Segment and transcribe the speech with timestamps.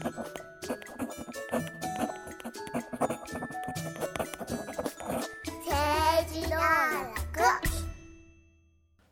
[0.00, 0.45] 政治道楽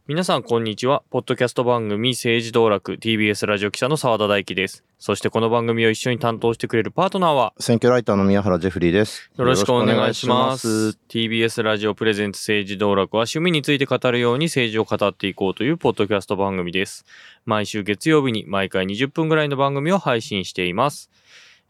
[0.06, 1.02] 皆さんこんにちは。
[1.08, 4.84] ポッドキャスト番組政治道楽 TBS ラジオ記者の澤田大樹です。
[4.98, 9.30] そしてこの番組を一緒に担当してくれるパートナーは選挙ライターの宮原ジェフリーです。
[9.34, 10.68] よろしくお願いします。
[10.68, 17.06] よろしく TBS ラジオプレゼンツ政治道楽は趣味について語るように政治を語っていこうというポッドキャスト番組です。
[17.46, 21.10] 毎週月曜日に毎回20分ぐらいの番組を配信しています。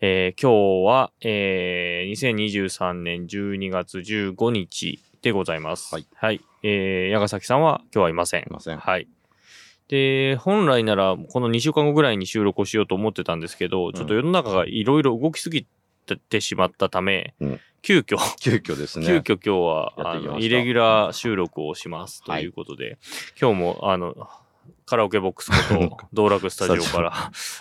[0.00, 5.94] えー今日は、えー2023年12月15日でございます。
[5.94, 6.06] はい。
[6.14, 6.40] はい。
[6.62, 8.42] えー、矢ヶ崎さんは今日はいません。
[8.42, 9.08] いませんはい。
[9.88, 15.66] で、本来ならこの2週間後ぐらいに収録をしようと思ってたんですけど、ちょっと世の中がいろいろ動きすぎ
[16.28, 19.04] てしまったため、うん急遽、急遽ですね。
[19.04, 22.96] 急遽今日は、あの、イレギュラー収録をしますということで、
[23.38, 24.14] 今日も、あの、
[24.86, 27.12] カラオケボックスこと、 道楽スタジオから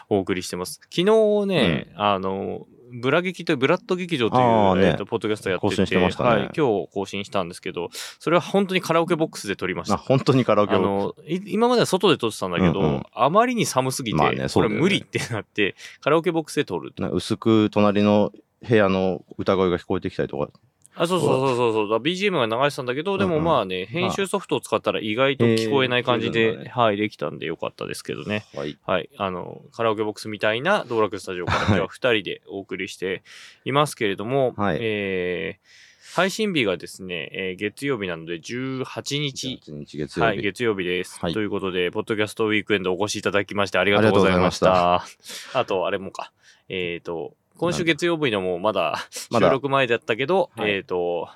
[0.08, 0.80] お送りしてます。
[0.84, 9.98] 昨日ね、あの、ブラ劇という、ブラッド劇場という、ねえっと、ポッドキャストやってて、てねはい、今日更新したんですけど、それは本当にカラオケボックスで撮りましたあ。
[9.98, 10.78] 本当にカラオケを。
[10.78, 18.32] あの、い今までは外で撮ってたんだけど、うんうんあまりに寒すぎて、まあねそこれ無理ってなって、カラオケボックスで撮る薄く隣の
[18.68, 20.50] 部屋の歌声が聞こえてきたりとか。
[20.96, 21.90] あ、そうそうそうそうそう。
[21.90, 28.46] だ BGM が流れてたんだけど、でもまあね、編集ソフトを使ったら意外と聞こえない感じで、えーはい、できたんでよかったですけどね。
[28.56, 28.78] はい。
[28.86, 29.10] はい。
[29.18, 33.24] あの、カラオケボックスみたいな道楽スタジオから今日は二人でお送りして
[33.66, 38.86] いますけれども、はいえー、配信日がですね、えー月曜日なので18
[39.20, 40.44] 日1日月曜はい、日。
[40.44, 41.20] 月曜日です。
[41.20, 45.06] はいということで、ポッドキャストウィークエンドお越しいただきましてありがとうございました。
[45.54, 46.32] あ と、あれもか。
[46.70, 48.96] えっ、と、今週月曜日のもまだ
[49.30, 51.30] まだ収録前だったけど、はいえっ、と、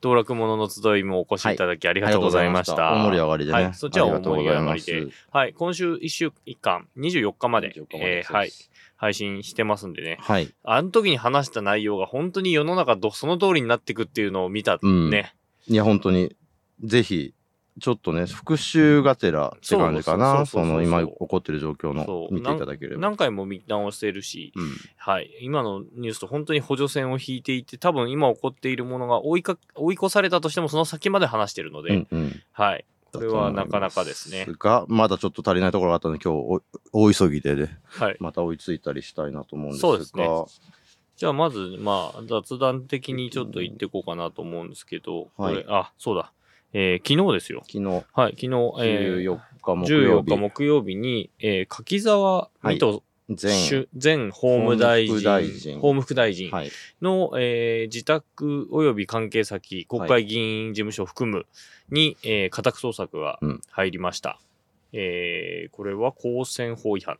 [0.00, 2.92] 道楽者の集いもお越しいただきありがとうございました。
[2.92, 3.62] 大盛り上がりでね。
[3.64, 5.06] はい、そっちは大盛り上がりで。
[5.32, 8.52] はい、今週1週間、24日まで、24日までえーはい、
[8.96, 10.18] 配信してますんでね。
[10.20, 10.52] はい。
[10.62, 15.34] あの時に話した内容が本当に世の中どその通りになっていくっていうのを見たうんね。
[15.68, 16.36] いや、本当に、
[16.82, 17.34] ぜひ、
[17.78, 20.46] ちょっとね、復習がてらって感じかな。
[20.46, 23.02] その、今起こってる状況の見ていただければ。
[23.02, 24.70] 何回も見直してるし、うん。
[24.96, 25.30] はい。
[25.42, 32.42] 今のニュースと本当に補助線を引いていて、多分今起こっているものが追いか、追い越されたとしてもその先まで話してるので、うんうん。
[32.52, 32.84] はい。
[33.12, 34.46] これはなかなかですね。
[34.58, 38.16] が、まだちょっと足りないところがあったので、今日お、大急ぎでね、はい。
[38.20, 39.88] また追いついたりしたいなと思うんですが。
[39.88, 40.28] そうですね
[41.16, 46.32] じゃあまず、まあ、雑談的にちょっと言っていこうかなと思うんですけど、はいこれ、あ、そうだ。
[46.72, 47.62] えー昨日ですよ。
[47.66, 56.70] 昨日、はい、昨日、えー14日木曜14日、日木曜日に、えー柿沢水戸全、前法務大臣、法務副大臣法務副大臣はい、
[57.02, 61.46] の、えー自宅及び関係先、国会議員事務所を含む
[61.90, 64.38] に、えー家宅捜索がうん入りました。
[64.92, 67.18] えーこれは公選法違反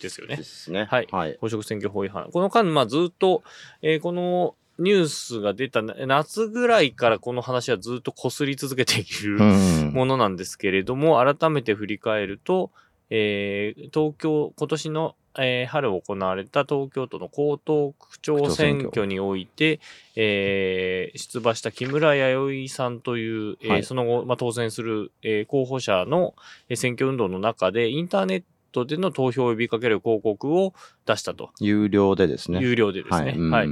[0.00, 0.42] ですよねで。
[0.42, 0.84] すね。
[0.90, 1.36] はいはい。
[1.40, 2.28] 公職選挙法違反。
[2.30, 3.42] この間、まあ、ずっと、
[3.80, 9.92] えーこのニュースが出たな夏ぐらいからこの話はずっと擦り続けているうん。
[9.92, 12.70] ものなんですけれども、改めて振り返ると、
[13.10, 19.78] えー東京、今年の、えー春行われた東京都の江東区長選挙において、
[20.16, 23.84] えー出馬した木村弥生さんという、えーはい。
[23.84, 26.34] その後、まあ、当選する、えー候補者の
[26.68, 28.42] えー選挙運動の中で、インターネッ
[28.74, 30.74] トでの投票を呼びかける広告を
[31.06, 31.50] 出したと。
[31.60, 32.58] 有料でですね。
[32.60, 33.34] 有料でですね。
[33.36, 33.68] うんはい。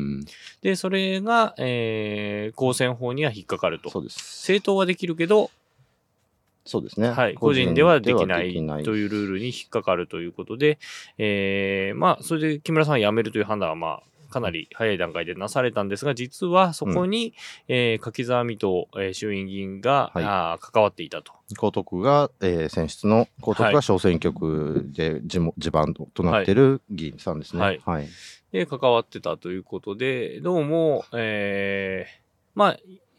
[0.62, 3.90] で、それが、えー公選法には引っかかると。
[3.90, 4.16] そうです。
[4.42, 5.50] 政党はできるけど、
[6.64, 7.10] そうですね。
[7.10, 8.52] はい、個人ではできない
[8.84, 10.78] というルールに引っかかるということで、
[11.18, 14.02] えーまあ、それで木村さんは辞めるという判断は、まあ、
[14.32, 17.34] かなり早い段階でなされたんですが、実はそこに、
[17.68, 20.24] えー柿沢水戸、えー衆院議員が、はい。
[20.24, 21.32] あー関わっていたと。
[21.52, 26.54] 江東区が、えー選出の、江東区が小選挙区で地も地盤となってい。
[26.54, 27.62] る議員さんですね。
[27.62, 27.80] はい。
[27.84, 28.08] はい。
[28.50, 32.22] で、関わってたということで、どうも、えー
[32.54, 32.76] まあ、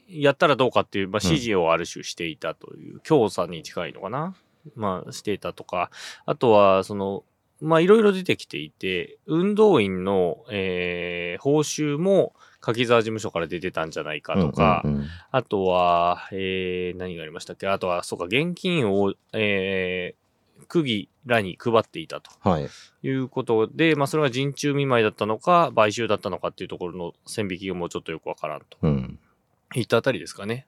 [0.08, 4.36] やったらどうかっていう、まあ、指示をある種していたという、教唆に近いのかな。
[4.76, 5.90] まあ、していたとか、
[6.26, 7.24] あとは、その、
[7.64, 14.84] まあ、いろいろ出てきていて、運動員の、えー報酬も、柿沢事務所から出てたんじゃないかとか、
[15.32, 17.68] あとは、えー何がありましたっけ？
[17.68, 20.24] あとは、そうか、現金を、えー
[20.70, 22.32] 区議らに配っていたと。
[22.40, 22.70] はい。
[23.04, 29.20] いうことで、まあ、それが人中見舞いだったのか、買収だったのかっていうところの線引きがもうちょっとよくわからんとうん。
[29.76, 30.66] いったあたりですかね。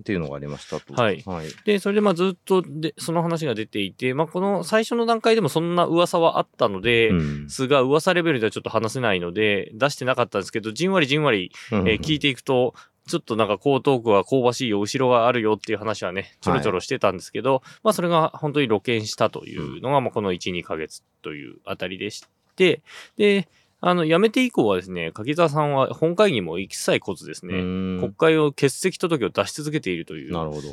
[0.00, 0.94] っていうのがありましたと。
[0.94, 1.46] はいはい。
[1.64, 12.74] で、それでまあずっとで、その話が出ていて、まあ、この最初の段階でもそんな噂はあったので、うんすが噂レベルではちょっと話せないので、出してなかったんですけど、じんわりじんわり、うんえー聞いていくと、
[13.06, 22.24] ちょっとなんか江東区は香ばしいよ、後ろがあるよっていう話はね、ちょろちょろしてたんですけど、まあそれが本当に露見したというのが、まあこの1、2ヶ月というあたりでし
[22.56, 22.82] て、
[23.16, 23.48] で、
[23.84, 30.32] あの、辞めて以降はですね、柿沢さんは本会議も一切来ずですうね、国会を欠席届を出し続けているという。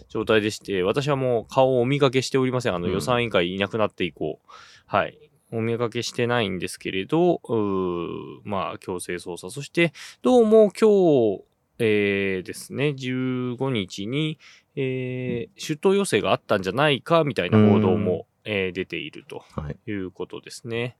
[0.09, 2.75] 状態でして、私はもう顔をお見かけしておりません。
[2.75, 4.39] あの、うん予算委員会いなくなって以降。
[4.85, 5.17] はい。
[5.51, 7.41] お見かけしてないんですけれど、
[8.43, 9.49] まあ、強制捜査。
[9.49, 9.91] そして、
[10.21, 10.89] どうも今
[11.39, 11.43] 日、
[11.79, 14.37] えーですね、15日に、
[14.75, 19.77] えー出頭要請があったんじゃないか、みたいな報道も、えー出ているとはい。
[19.89, 20.95] いうことですね。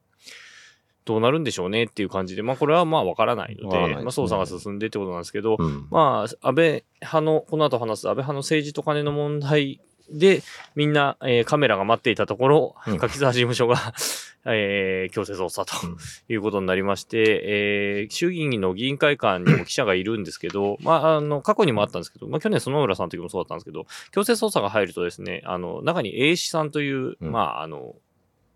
[1.10, 3.96] どうなるんでしょうねっていう感じで、まあ、これはまあ、わからないので、ですね。
[3.96, 5.88] まあ、捜査が進んでってことなんですけど、うん。
[5.90, 10.44] まあ、安倍派の、この後話す安倍派の政治と金の問題で、
[10.76, 12.98] みんな、えーカメラが待っていたところ、うん。
[13.00, 13.76] 柿沢事務所が、
[14.46, 15.98] えー強制捜査とうん。
[16.30, 27.32] いうことになりまして、えー衆議院の議員会館にも記者がいるんですけど、 まあ、あの、過去にもあったんですけど、まあ、去年、園村さんの時もそうだったんですけど、強制捜査が入るとですね、あの、中に A 氏さんという、うん。
[27.32, 27.96] まあ、あの、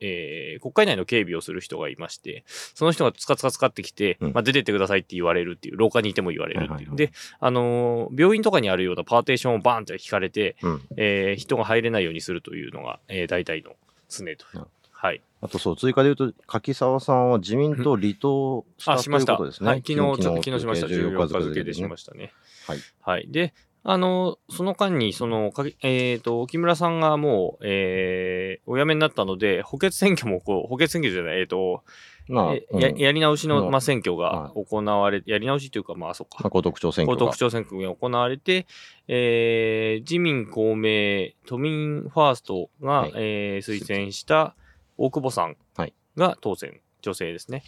[0.03, 6.95] えー国会内の警備をする人がいまして、その人がつかつかつかってきて、うんまあ、出てってくださいって言われるっていう、廊下にいても言われるっていう。
[6.95, 10.81] で、あのー病院とかにあるようなパーテーションをバーンって引かれて、うん。
[10.97, 13.75] えー人が入れないようにするというのが、えー大体の
[14.09, 14.67] 常というなる。
[14.91, 15.21] はい。
[15.41, 19.33] あとそう、追加で言うと、柿沢さんは自民党離党したあ、としました。
[19.33, 19.69] いうことですね。
[19.69, 20.88] はい、昨日、昨日しました。
[20.88, 22.31] 14 14日日付でしましたね。
[22.67, 22.79] はい。
[23.01, 23.27] はい。
[23.29, 23.53] で、
[23.85, 31.83] あの、その間に、その、かけえっ、と、木村さんがもう、えーお辞めになったので、補欠選挙も、こう、補欠選挙じゃない、えっ、と、
[32.30, 36.50] まあ、ややり直しの、うんまあ、選挙がは行われ、やり直しというか、まあ、そうかまあ、。
[36.50, 38.65] 高徳町選高挙が徳町選挙が行われて、
[39.09, 44.56] えー自民、公明、都民ファーストが、はいえー推薦した
[44.97, 47.63] 大久保さんはいが当選、女性ですね。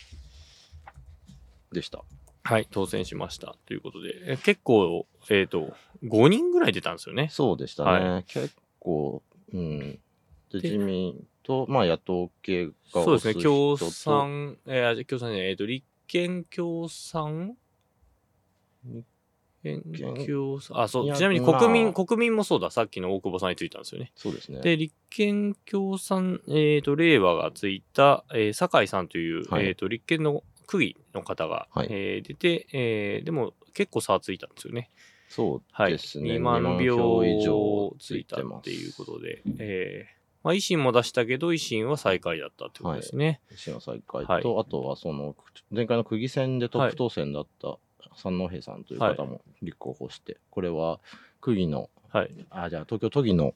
[1.74, 2.04] でした。
[2.48, 3.56] はい、当選しました。
[3.66, 7.28] ということで、え結構、えっ、と、5人ぐらい出たんですよね。
[7.32, 8.24] そうでしたね。
[8.28, 10.00] 結構、うん。
[10.52, 17.56] でで自民と、まあ、野党系がそうですね、共産、えー、あ共産えっ、と、立憲共産？
[19.64, 24.12] 立憲共産、あ、そう、ちなみにまあ国民、国民もそうだ、さっきの大久保さんについたんですよね。
[24.16, 24.62] そうですね。
[24.62, 34.90] で、立憲共産、えっ、と、令和がついた、えー酒井さんという、はいえっ、と、立憲の区議の方が、はいえー出て、えーでも結構差ついたんですよね。
[35.28, 35.92] そうはい。
[35.92, 36.36] ですね。
[36.36, 43.42] 2万票票以上ついたっていうことで、えーまあ、維新も出したけど、維新は最下位だったってことですね。
[43.52, 45.36] 維新は再開と、はいあとはその
[45.72, 47.78] 前回の区議選でトップ当選だった
[48.16, 51.00] 三戸さんという方も立候補して、これは
[51.42, 52.32] 区議のはい。
[52.50, 53.56] あじゃあ東京都議の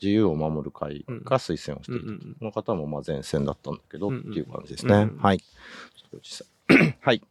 [0.00, 5.42] 自由を守る会が推薦をしていた、うんこの方もまあ前線だったんだけど、っていう感じですね、はい。
[7.00, 7.22] はい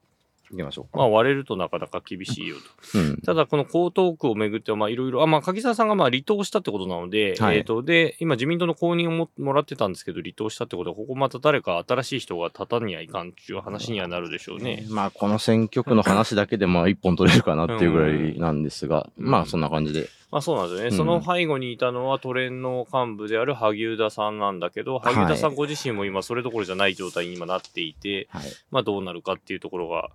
[0.51, 2.55] 行きましょうか、まあ、割れるとなかなか厳しいよ
[2.93, 2.99] と。
[2.99, 3.17] うん。
[3.21, 7.57] ただ、この江東区をめぐっては、まあ、いろいろ、あ、まあ、柿沢さんがまあ離党したってことなので、はい。
[7.57, 14.85] えっ、と、で、今、自民党の公認をももらってたんですけど、離党したってことは、ここまた誰か新しい人が立たにはいかんっていう話にはなるでしょうね。
[14.89, 19.29] まあこの選挙区の話だけでまあ一本取れるかなっていうぐらいなんですが、うん。
[19.29, 20.89] まあそんな感じで、まあそうなんですよね。
[20.89, 20.97] うん。
[20.97, 30.09] その背後にいたのは都連の幹部である萩生田さんなんだけど、萩生田さんご自身も今それどころじゃない状態に今なっていて、はい、まあどうなるかっていうところが、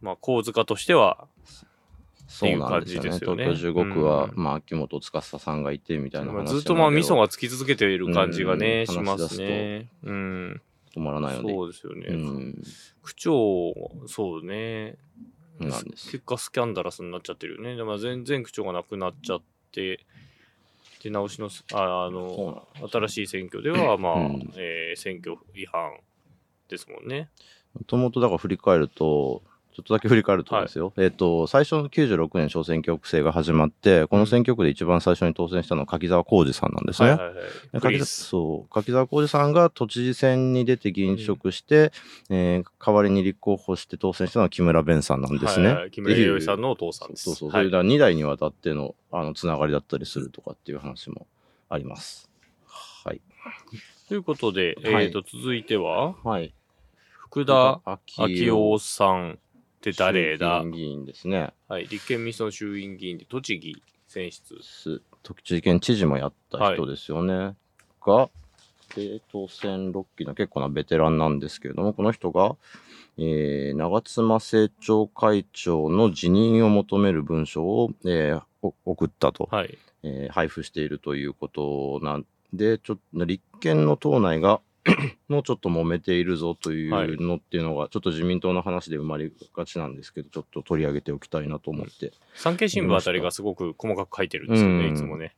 [0.00, 1.26] まあ構図化としては、
[2.28, 9.88] そうなんですよねっていう感じですよね東京15区は、うんまあ秋元司さんがいてみたいな話まあずっとまあ味噌ががつき続けている感じがね、うんしますね。
[10.04, 10.60] うん。
[10.94, 12.06] 止まらないのでそうですよね。
[12.08, 12.62] うん
[13.02, 13.74] 区長、
[14.06, 14.96] そうね。
[15.58, 17.76] なんです結果スキャンダラスになっちゃってるよね。
[17.76, 19.40] でも全然区長がなくなっちゃっ
[19.72, 20.00] て、
[21.02, 25.92] 出直しの、ああの、新しい選挙では、 まあ、うんえー選挙違反
[26.68, 27.28] ですもんね。
[27.74, 37.18] もともとだから振り返ると、ちょっとだけ振り返るとですよ、えっ、と、最初の96年小選挙区制が始まって、この選挙区で一番最初に当選したのは柿沢浩二さんなんですね。
[37.72, 38.72] 柿沢リーズそう。
[38.72, 41.92] 柿沢浩二さんが都知事選に出て議員辞職して、
[42.28, 45.66] えー代わりに立候補して当選したのは木村弁さんなんですね。
[45.66, 45.90] はいはい。
[45.90, 47.24] 木村弥生さんのお父さんです。
[47.24, 47.60] そうそう、はい。
[47.60, 51.26] それだ2代にわたってのあのつながりだったりするとかっていう話も
[51.68, 52.30] あります。
[53.04, 53.20] はい。
[54.08, 55.06] ということで、はい。
[55.06, 56.54] えーと、続いては、はい。
[57.30, 59.38] 福田昭昭夫さん
[59.80, 60.60] って誰だ？
[60.62, 61.52] 衆議員ですね。
[61.68, 61.86] はい。
[61.88, 64.58] 立憲民主党の衆院議員で栃木選出。
[64.62, 67.56] す栃木県知事もやった人ですよね。
[68.04, 68.28] が、
[68.94, 72.56] で当選6期の結構なベテランなんですけれども、この人が、
[73.16, 79.78] えー長妻政調会長の辞任を求める文書を、えーお送ったと、はい。
[80.02, 84.60] えー配布しているということなんで、ちょっと立憲の党内が
[85.28, 92.12] もうちょっと揉めているぞというのっていうのが、ちょっと自民党の話で生まれがちなんですけど、ちょっと取り上げておきたいなと思って。
[92.34, 95.34] 産経新聞あたりがすごく細かく書いてるんですよね、うんいつもね。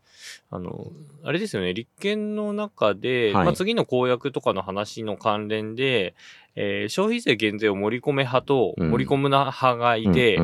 [0.51, 0.93] あの、
[1.25, 6.15] あれですよね、立憲の中で、はいまあ、次の公約とかの話の関連で、
[6.55, 8.91] えー消費税減税を盛り込め派とうん。
[8.91, 10.39] 盛り込むな派がいて、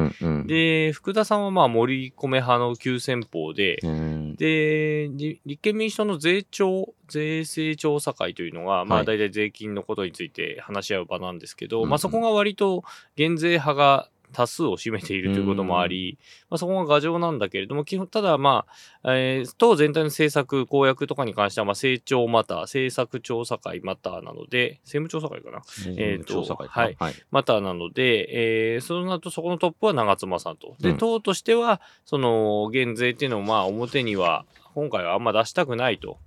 [0.47, 9.03] で、福田さんはまあ盛り込め派の急先鋒で、うんで、り立憲民主党の税調、税制調査会というのが、まはい。
[9.03, 12.85] あ大体税金のことについて話し合う場なんですけど、うんうんまあそこが割と
[13.17, 16.19] 減税派が多数を占めているということもあり、
[16.51, 18.67] まあそこが牙城なんだけれども、基本、ただま
[19.03, 25.63] あ、えー党全体の政策、公約とかに関しては、まあ政調また、政策調査会またなので、政務調査会かな？
[25.97, 27.15] えーと調査はいはい。
[27.31, 30.77] またなので、えー、その後そこのトップは長妻さんと。
[30.81, 34.45] で、うん党としては、その、減税っていうのをまあ表には、
[34.75, 36.19] 今回はあんま出したくないと。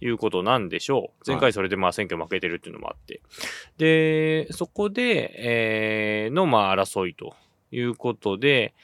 [0.00, 1.22] いうことなんでしょう。
[1.26, 3.22] 前回それでまあ選挙負けてるっていうのもあって。
[3.78, 7.34] で、そこで、えー、のまあ争いと
[7.74, 8.74] いうことで、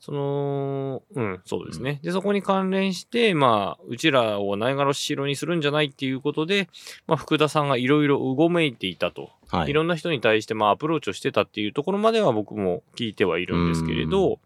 [0.00, 2.00] その、うん、そうですね。
[2.02, 6.68] で、そこに関連して、まあ、うちらをないがらしろにするんじゃないっていうことで、
[7.06, 9.30] まあ、福田さんがいろいろうごめいていたと。
[9.46, 14.40] はいいろんな人に対してまあアプローチをしてたっていうところまでは僕も聞いてはいるんですけれど、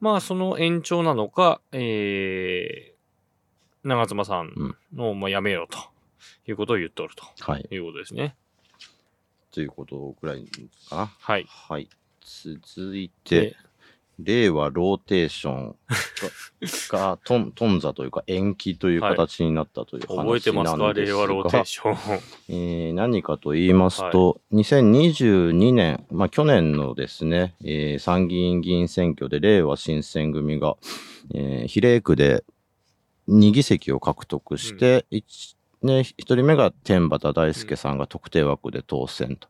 [0.00, 5.78] まあその延長なのか、えー、長妻さんの、まあ、やめろと
[6.48, 7.64] いうことを言っとるはい。
[7.64, 8.34] ということですね。
[9.52, 10.46] ということぐらい
[10.88, 10.96] か？
[10.96, 11.12] な。
[11.20, 11.46] はい。
[11.46, 11.90] はい。
[12.24, 13.56] 続いて、
[14.22, 15.76] 令和ローテーション
[16.90, 21.00] が が頓、頓挫というか延期という形になったという話なん覚えてですが、ますか？
[21.06, 22.20] 令和ローテーション。
[22.50, 30.76] えー何かと言いますと、2022年、まあ、去年のですね、えー参議院議員選挙でれいわ新選組が、
[31.34, 32.44] えー比例区で
[33.28, 39.48] 2議席を獲得して、一ね、1人目が天畠大輔さんが特定枠で当選と。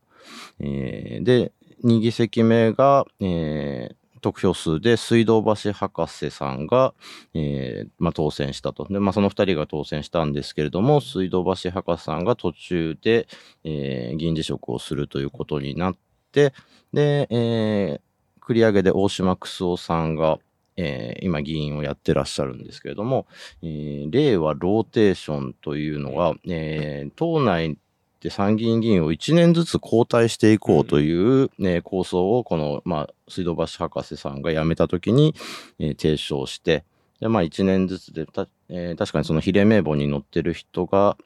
[0.61, 1.51] えーで、
[1.83, 6.93] 2議席目が、えー得票数で水道橋博士さんが、
[7.33, 8.85] えーまあ、当選したと。
[8.87, 13.27] で、まあ、その2人が当選したんですけれども、水道橋博士さんが途中で、
[13.63, 15.95] えー議員辞職をするということになっ
[16.31, 16.53] て、
[16.93, 18.01] で、えー
[18.45, 20.37] 繰り上げで大島九夫さんが、
[20.77, 23.25] えー今議員をやってらっしゃるんですけれども、
[23.63, 27.75] えー令和ローテーションというのが、えー党内
[28.21, 35.33] で参議院議員を1年ずつ交代していこうという、ね構想をこの、まあ、水道橋博士さんが辞めたときに、
[35.79, 36.85] えー提唱して、
[37.19, 41.17] で、まあ1年ずつで、たえー確かにその比例名簿に載ってる人が、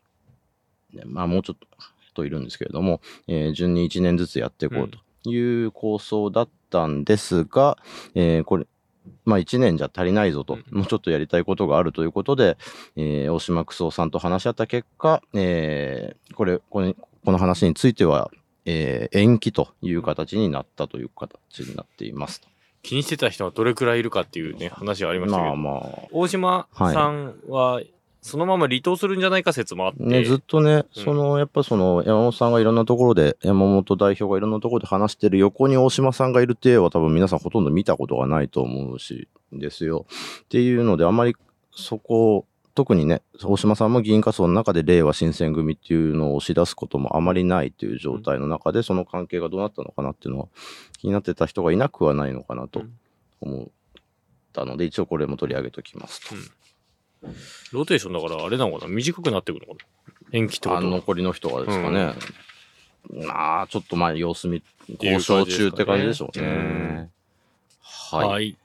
[0.93, 1.67] ねまあもうちょっと
[2.07, 7.77] 人いるんですけれども、えー順に1年ずつやっていこうという構想だったんですが、
[8.13, 8.67] えーこれ、
[9.25, 10.77] まあ1年じゃ足りないぞと、うん。
[10.79, 12.57] もうちょっとやりたいことがあるということで、
[12.95, 16.95] えー大島九夫さんと話し合った結果、えーこれ、これ、
[17.25, 18.31] この話については、
[18.65, 22.41] えー延期という形になったという形になっています。
[22.81, 27.81] 気にしてた人はどれくらいいるかっていうね、話はありましたけど、まあまあ、大島さんは、
[28.25, 40.07] そのまま離党するんじゃないか説もあって、ね、ずっとね、うんその、やっぱその、山本さんがいろんなところで、山本代表がいろんなところで話してる横に大島さんがいるっていうは多分皆さんほとんど見たことがないと思うし、ですよ。
[40.45, 41.35] っていうので、あまり
[41.71, 50.47] そこ、特にね、大島さんも議員活動の中で令和新選組っていうのを押し出すこともあまりないという状態の中で、その関係がどうなったのかなっていうのは
[50.97, 52.93] 気になってた人がいなくはないのかなとうん
[53.41, 53.67] 思っ
[54.51, 56.35] たので、一応これも取り上げときますと。
[57.71, 62.13] ローテーションだからあれなのかな短くなってくるのかな延期ってこあとは残りの人がですかね。
[63.27, 67.09] まあ、ちょっとまあ様子見、交渉中って感じでしょうね。
[67.81, 68.57] はい、はい。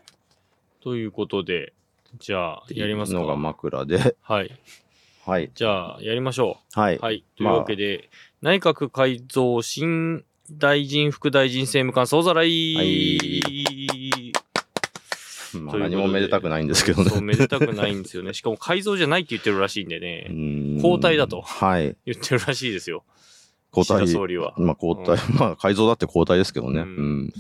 [0.83, 1.75] ということで、
[2.19, 3.19] じゃあ、やりますか。
[3.19, 4.17] のが枕で。
[4.23, 4.51] はい。
[5.27, 5.51] はい。
[5.55, 6.97] じゃあ、やりましょはい。
[6.97, 7.01] う。
[7.01, 7.25] はい。
[7.37, 8.09] というわけで、
[8.43, 12.75] 内閣改造新大臣副大臣政務官総ざらい。
[12.75, 14.10] はい
[15.59, 17.11] まあ、何もめでたくないんですけどね。
[17.11, 18.35] そう、めでたくないんですよね。
[18.35, 21.97] しかも改造じゃないって言ってるらしいんでね、交交代だとはい。
[22.05, 23.05] 言ってるらしいですよ。
[23.75, 24.09] 交代。
[24.09, 24.55] 総理は。
[24.59, 25.17] まあ、交代。
[25.39, 26.81] まあ、改造だって交代ですけどね。
[26.81, 27.33] ううんん。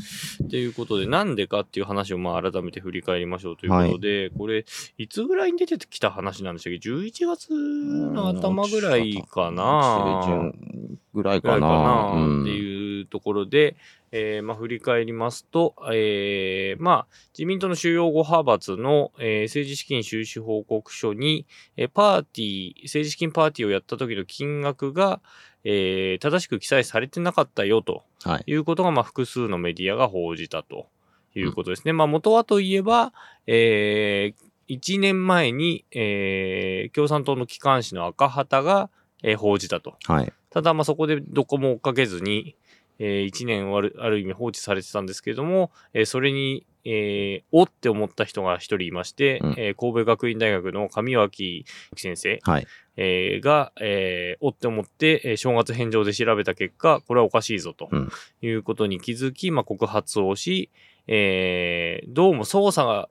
[0.48, 4.64] ということで、なんでかっていう話をまあ改めて振り返りましょうということで、これ、
[4.96, 12.10] いつぐらいに出てきた話なんでしたっけ ?11 月の頭ぐらいかな中旬ぐらいかかな。
[12.42, 13.76] っていうところで、
[14.12, 25.20] えーまあ、振り返りますと、えーまあ、自民党の主要5派閥の、えー政治資金収支報告書に、えーパーティー、政治資金パーティーをやった時の金額が、
[25.64, 28.44] えー正しく記載されてなかったよとはい。
[28.46, 30.88] いうことが、まあ、複数のメディアが報じたと
[31.34, 31.92] いうことですね。
[31.92, 33.12] まあ、元はといえば、
[33.46, 38.90] えー、1年前に、えー共産党の機関紙の赤旗が、
[39.22, 39.94] えー報じたと。
[40.06, 40.32] はい。
[40.50, 42.56] ただ、まあ、そこでどこも追っかけずに、
[42.98, 51.64] え1年あるある意味放置されてたんですけれども、えーそれに、えー、おって思った人が一人いまして、うんえー神戸学院大学の上脇
[51.96, 52.66] 先生、はい。
[52.96, 58.10] えーが、えーおって思って、えー正月返上で調べた結果、これはおかしいぞとうん
[58.42, 60.68] いうことに気づき、まあ、告発をし、
[61.06, 63.08] えーどうも捜査が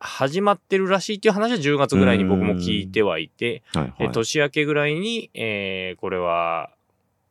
[0.00, 3.94] 始まってるらしいっていう話は10月ぐらいに僕も聞いてはいて、はい。
[4.00, 4.12] えはい。
[4.12, 6.70] 年明けぐらいに、えーこれは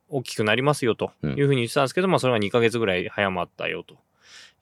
[0.10, 3.98] 大きくなりますよとうんいうふうに言ってたんですけど、まあそれが2ヶ月ぐらい早まったよと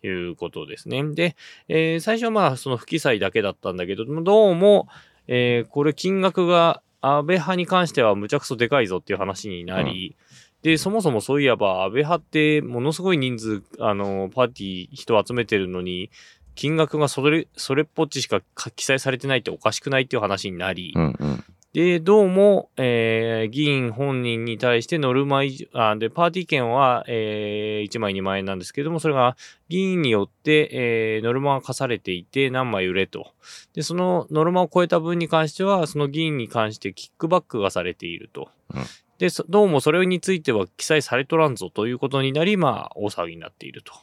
[0.06, 1.04] いうことですね。
[1.14, 1.36] で、
[1.68, 4.88] えー最初はまあその不記載だけだったんだけど、どうも、
[5.28, 10.16] えーこれ金額が安倍派に関してはむちゃくそでかいぞっていう話になり、
[10.64, 16.10] で、そもそもそういえば安倍派ってものすごい人数、あの、パーティー人集めてるのに、
[16.56, 18.42] 金額がそれ、それっぽっちしか
[18.76, 21.44] 記載されてないっておかしくないっていう話になり、うんうん。
[21.76, 29.36] で、どうも、えー議員本人に対してノルマ以上、あで、パーティー券は、えー1枚2万円なんですけども、それが
[29.68, 33.34] 議員によって、えーノルマが課されていて何枚売れと。
[33.74, 38.48] で、そのノルマを超えた分に関しては、その議員に関してキックバックがされていると。
[38.74, 38.84] うん
[39.18, 43.94] で、そどうもそれについては記載されとらんぞということになり、まあ、大騒ぎになっていると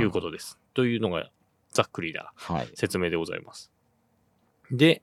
[0.00, 0.58] いうことです。
[0.74, 1.28] というのが、
[1.72, 2.32] ざっくりだ。
[2.36, 2.68] はい。
[2.74, 3.70] 説明でございます。
[4.70, 5.02] で、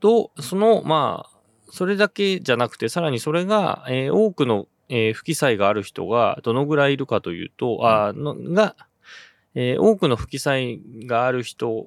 [0.00, 1.31] と、その、まあ、
[1.74, 8.76] それだけじゃなくて、さらにそれが、えー多くの、えー不記載がある人がどのぐらいいるかというと、あーのが、
[9.54, 11.86] えー多くの不記載がある人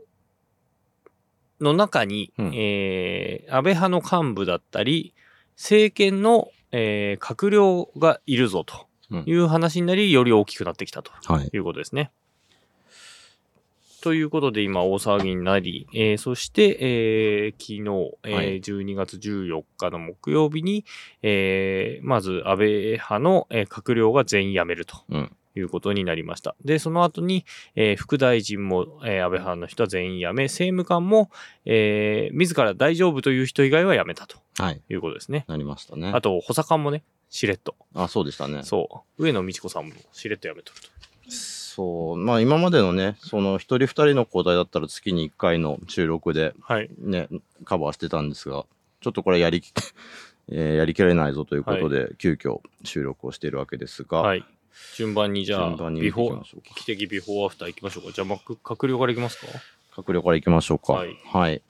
[1.62, 5.14] の中に、うんえー安倍派の幹部だったり、
[5.56, 8.88] 政権の、えー閣僚がいるぞと
[9.28, 11.50] いう話になり、より大きくなってきたとはい。
[11.54, 12.12] いうことですね。
[14.06, 17.80] ということで今大騒ぎになり、えーそして、えー昨日、
[18.24, 20.86] えーはい12月14日の木曜日に、
[21.24, 25.32] えーまず安倍派の、えー閣僚が全員辞めるとうん。
[25.58, 26.54] いうことになりました。
[26.66, 27.46] で、その後に、
[27.76, 31.32] えー副大臣も、えー安倍派の人は全員辞め、政務官も、
[31.66, 34.82] えー自ら大丈夫という人以外は辞めたとはい。
[34.88, 35.46] いうことですね。
[35.48, 36.12] なりましたね。
[36.14, 37.76] あと、補佐官もね、しれっと。
[37.96, 38.62] あ、そうでしたね。
[38.64, 39.24] そう。
[39.24, 40.90] 上野美智子さんもしれっと辞めとると。
[41.76, 42.18] そう。
[42.18, 46.90] まあ今までのね、その一人二人の交代だったら月に一回の収録ではい。
[46.98, 47.28] ね、
[47.66, 48.66] カバーしてたんですが、
[49.02, 49.72] ちょっとこれやりき、
[50.50, 54.44] えーやりきれないぞということで、急遽収録をしているわけですが、はい。
[54.96, 58.12] 順番にじゃあ、順番にビフォー見ていきま、しょうか危機的ビフォーアフター行きましょうか。
[58.12, 59.48] じゃあ、ま、閣僚から行きますか？
[60.02, 60.94] 閣僚からいきましょうか。
[60.94, 61.62] ははいい。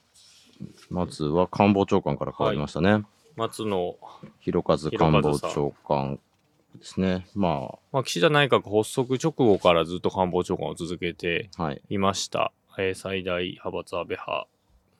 [0.90, 3.04] まずは官房長官から変わりましたね。
[3.36, 3.96] 松野、
[4.40, 6.18] 博一官房長官
[6.78, 7.26] ですね。
[7.34, 11.82] ままあ、岸田内閣発足直後からずっと官房長官を続けてあ、はい。
[11.90, 12.52] いました。
[12.78, 14.48] えー最大派閥安倍派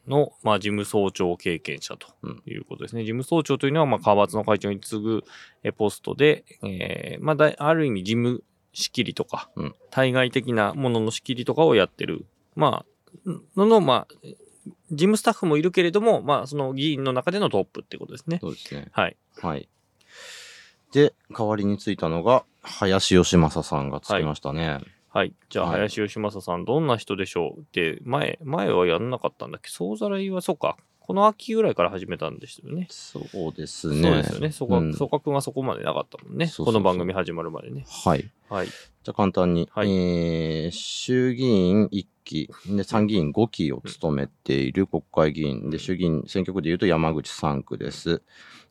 [0.08, 3.02] の、まあ、事務総長経験者とうんいうことですね。
[3.02, 5.24] 事務総長というのは、まあ、派閥の会長に次ぐ
[5.62, 12.84] えーポストで、えーまあある意味事務仕切りとか、うん対外的なものの仕切りとかをやってる、ま
[13.24, 14.14] あ、のの、まあ、
[14.90, 18.38] 事務スタッフもいるけれども、まあ、その議員の中でのトップってことですね。
[18.40, 18.88] そうですね。
[18.92, 19.16] はい。
[19.40, 19.68] はい。
[20.92, 24.80] で、代わりについたのが、林義正さんがつきましたね。
[25.10, 25.32] はい。
[25.48, 27.64] じゃあ、はい林義正さん、どんな人でしょう？
[27.72, 29.70] で、前、前はやんなかったんだっけ？
[29.70, 30.76] 総ざらいは、そうか。
[31.00, 32.88] この秋ぐらいから始めたんですよね。
[32.90, 34.02] そうですね。
[34.02, 34.50] そうですよね。
[34.50, 36.48] そこ、うん組閣がそこまでなかったもんね。
[36.48, 37.84] そうそうそうこの番組始まるまでね。
[37.88, 38.28] はい。
[38.48, 38.66] はい。
[38.66, 48.20] じゃあ簡単に、はいえー衆議院1期、で参議院5期を務めている国会議員で、衆議院選挙区でいうと山口3区です。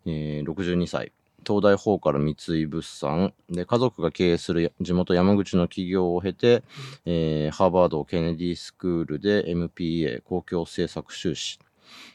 [0.06, 1.14] えー62歳。
[1.46, 6.64] 東大法から三井物産で家族が経営する地元山口の企業を経て、
[7.06, 11.60] えーハーバードケネディスクールで MPA 公共政策修士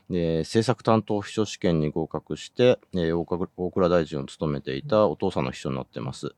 [0.08, 6.34] で政策担当秘書試験に合格して、えー大倉大蔵大臣を務めていたお父さんの秘書になってます。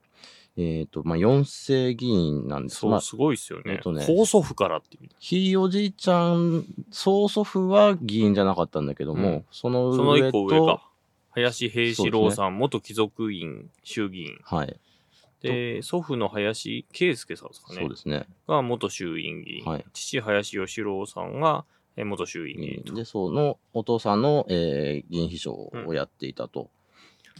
[0.57, 2.81] えっ、と、まあ、4世議員なんです。
[2.81, 3.65] そう、まあ、すごいですよね。
[3.67, 5.09] えっとね高祖父からっていう。
[5.19, 10.92] ひいおじいちゃん、曽祖父は議員じゃなかったんだけども、うんそのその上と、一個上か。
[11.35, 14.39] 林平志郎さん、元貴族院衆議員。
[14.45, 14.77] はい、
[15.41, 17.81] で、祖父の林圭介さんですかね。
[17.81, 18.27] そうですね。
[18.47, 19.65] が元衆院議員。
[19.65, 21.65] はい父林義郎さんが
[21.97, 22.95] え元衆院議員と。
[22.95, 26.71] で、そのお父さんの、えー議員秘書をやっていたと。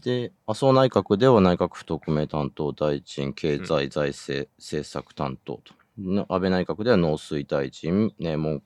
[0.05, 5.75] で、麻生内閣では内閣府特命担当大臣、経済財政政策担当と。
[5.99, 8.63] の安倍内閣では農水大臣、ね、文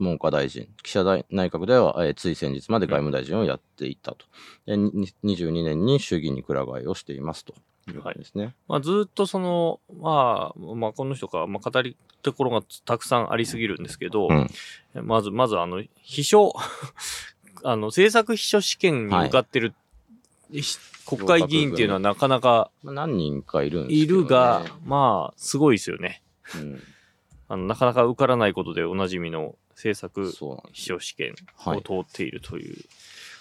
[0.00, 4.26] 文科大臣、記者大内閣では、えーつい先日まで外務大臣をやっていたと。
[4.66, 7.54] でに22年に衆議院にくら替えをしていますと
[7.88, 8.54] いうことですね。
[8.66, 14.50] まあ、ずっとその、まあ、まあ、この人か、まあ、語りところがたくさんありすぎるんですけど、うん
[15.06, 16.52] まず、まず、あの、秘書、
[17.62, 19.74] あの、政策秘書試験に受かってる、
[20.52, 24.22] ひ国会議員っていうのはなかなかまあ、何人かいるんですいけど、ね。
[24.22, 26.22] るが、まあ、すごいですよね。
[26.56, 26.82] うん
[27.50, 30.32] あのなかなか受からないことでおなじみの政策。
[30.72, 31.78] 秘書試験はい。
[31.78, 32.76] を通っているという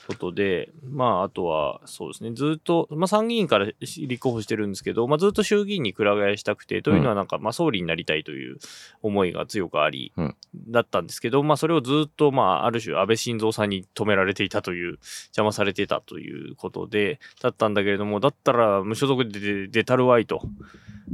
[0.10, 8.58] ことで、まあ、あとは、そうですね、ずっと、まあ、参議院から立候補してるんですけど、まあ、ずっと衆議院にくら替えしたくて、というのはなんか、まあ、総理になりたいという
[9.04, 10.36] 思いが強くあり、うん
[10.68, 14.98] だったんですけど、まあ、それをずっと、まあ、ある種、安倍晋三さんに止められていたという、
[15.28, 20.42] 邪魔されていたということで、だったんだけれども、だったら無所属で出出たるわいと、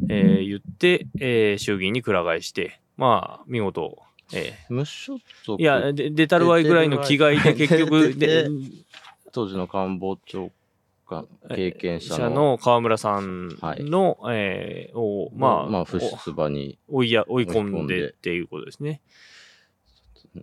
[0.09, 3.97] えー言って、えー衆議院にくら替えして、まあ、見事、
[4.33, 5.61] えー無所属。
[5.61, 8.49] いや、で出たるわいぐらいの気概で結局、でで、
[9.31, 10.51] 当時の官房長
[11.07, 18.09] 官経験者者の、の河村さんの、えーを、まあ、まあ、不出馬に、お追いや追い込んで。
[18.09, 19.01] っていうことですね。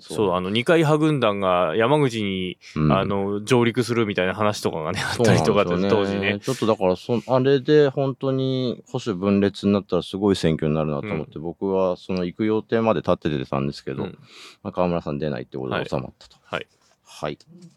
[0.01, 6.39] そう、あの、二階派軍団が山口に、うんあの、上陸するみたいな話とかがね、あったりとかですよ当時ね。
[6.41, 14.19] ちょっとだからそ、あれで本当に保守分裂になったらすごい選挙になるなと思って、僕はその行く予定まで立っててたんですけど、うん
[14.63, 16.37] まあ、河村さん出ないってことで収まったと。
[16.43, 16.61] はい。
[16.61, 16.67] はい。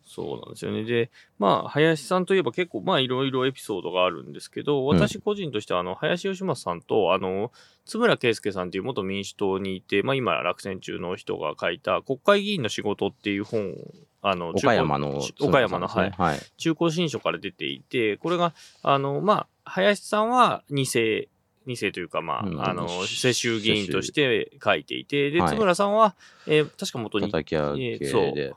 [0.05, 0.83] そうなんですよね。
[0.83, 7.51] で、まあ、林さんといえば結構、まあ、いろいろエピソードがあるんですけど、私個人としては、あの、林芳正さんと、あの、
[7.85, 13.75] 津村圭介さんという元民主党にいて、まあ、今、落選中の人が書いた、国会議員の仕事っていう本、
[14.21, 16.11] あの、岡山の、岡山の、はい。
[16.11, 16.39] はい。
[16.57, 18.53] 中高新書から出ていて、これが、
[18.83, 19.33] あの、ま
[19.65, 21.29] あ、林さんは2世、
[21.67, 26.15] 2世というか、まあ、うんあの、世襲議員として書いていて、で、はい津村さんは、
[26.47, 28.53] えー確か元に、叩き上げえーそうで。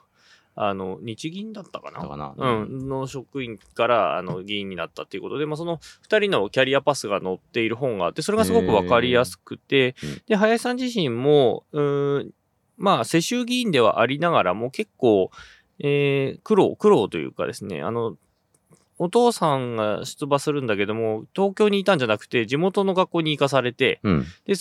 [0.61, 2.03] あの、日銀だったかな？
[2.03, 2.35] だかな？
[2.37, 9.95] うん、の職員から、あの、議員になったっていうことで、まあ、その二人のキャリアパスが載っている本があって、それがすごくわかりやすくて
[10.27, 12.31] で、林さん自身も、うーん、
[12.77, 15.31] まあ、世襲議員ではありながらも結構、
[15.79, 18.17] えー苦労、苦労というかですね、あの、
[18.99, 24.27] お父さんが出馬するんだけども、東京にいたんじゃなくて、地元の学校に行かされて、うん。
[24.45, 24.55] で、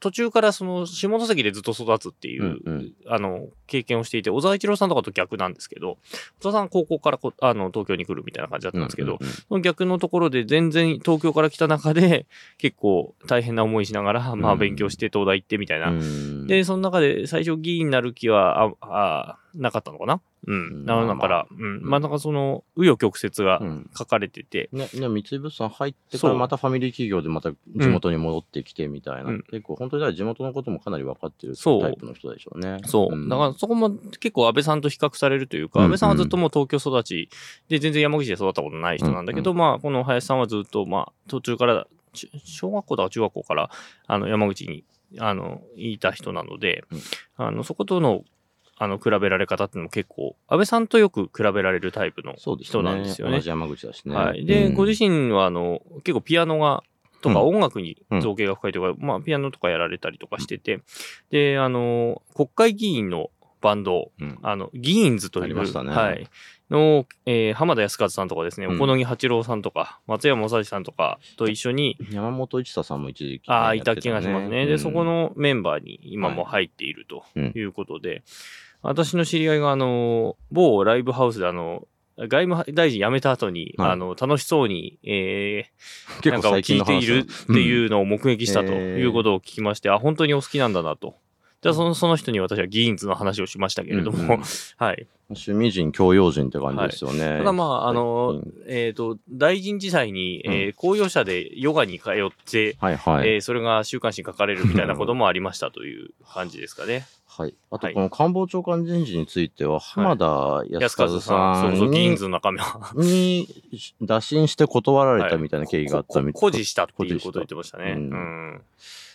[0.00, 2.92] 途中からその下関でずっと育つっていう、うんうん。
[3.08, 5.98] あの、経験をしていて、小沢一郎さんとかと逆なんですけど、
[6.40, 12.26] 小沢さん高校からこあの東京に来るみたいな感じだったんですけど、うんうんその逆のところで全然東京から来た中で、
[12.58, 15.88] 結構大変な思いしながら、まあうん勉強して東大行ってみたいな。
[15.90, 16.46] うん。
[16.46, 20.20] で、その中で最初議員になる気は、あ、あなかったのかな？
[20.46, 20.56] うん。
[20.56, 20.86] うん。
[20.86, 21.80] なだから、うん。
[21.82, 23.90] まあなんかその、紆余曲折がうん。
[23.96, 29.42] 書かれてて、ね、ね、三井物産入ってからまたファミリー企業でまた地元に戻ってきてみたいな、うん。
[29.50, 31.82] 結構本当に地元のこともかなり分かってるそう。
[31.82, 32.78] タイプの人でしょうね。
[32.84, 33.16] そう。
[33.16, 33.28] ん。
[33.28, 35.84] だからそこも結構安倍さんと比較されるというか、うん。
[35.86, 37.28] 安倍さんはずっともう東京育ち
[37.68, 43.70] で全然山口で育ったことない人なんだけど、うまあこの林さんはずっとまあ途中から、ち小学校だか中学校から
[44.06, 44.84] あの山口に
[45.18, 47.00] あのいた人なので、うん。
[47.36, 48.24] あのそことの
[48.76, 53.34] あの比べられ方っていうのも結構安倍さんとよく比べられるタイプの人なんですよね。
[53.36, 54.14] 同じ山口だしね。
[54.14, 54.44] はい。
[54.44, 54.74] で、うん。
[54.74, 56.82] ご自身は、あの、結構ピアノが、
[57.20, 57.56] とかうん。
[57.56, 60.80] 音楽に造形が深いとか、まあ、ピアノとかやられたりとかしてて、
[61.30, 64.38] で、あの、国会議員のバンド、うん。
[64.42, 65.90] あの、議員ズという、ありましたね。
[65.90, 66.28] はい。
[66.70, 68.78] の、えー浜田康和さんとかですね、うん。
[68.78, 74.66] 小野木八郎さんとか、松山正治さんとかと一緒に、山本一太さんも一時期ね、ああ、いたて気がしますね。
[74.66, 74.78] で、うん。
[74.78, 77.52] そこのメンバーに今も入っているとうん。
[77.54, 78.22] いうことで、
[78.84, 83.90] 私の知り合いが、あの、某ライブハウスで、あの、外務大臣辞めた後に、はい。
[83.92, 91.16] あの、楽しそうに、えー、結構なんかを最近の話聞いているっていうのを目撃したということを聞きまして、あ、本当にお好きなんだなと。
[91.64, 94.42] じゃあその、その人に私は議員図の話をしましたけれども、うんうん
[94.76, 95.06] はい。
[95.30, 97.38] 趣味人、教養人って感じですよね。
[97.38, 103.28] ただまあ、あのえっ、と、大臣時代に、えー公用車でヨガに通って、はいはい。
[103.30, 107.06] えーそれが週刊誌に書かれるみたいなこともありましたという感じですかね。
[107.26, 107.54] はい。
[107.70, 110.26] あと、はいこの官房長官人事については、浜田
[110.68, 112.92] 安康和和さん、さそうんそう、議員に図の中身は。
[112.94, 113.48] に
[114.02, 117.92] 打診して断られたみたいな経緯があったみたいこ誇示したっていうことを言ってましたね。
[117.92, 118.60] ううんん。